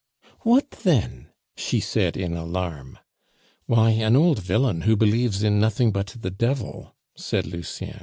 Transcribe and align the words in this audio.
"What 0.39 0.71
then?" 0.81 1.27
she 1.55 1.79
said 1.79 2.17
in 2.17 2.35
alarm. 2.35 2.97
"Why, 3.67 3.91
an 3.91 4.15
old 4.15 4.41
villain 4.41 4.81
who 4.81 4.95
believes 4.95 5.43
in 5.43 5.59
nothing 5.59 5.91
but 5.91 6.15
the 6.19 6.31
devil," 6.31 6.95
said 7.15 7.45
Lucien. 7.45 7.99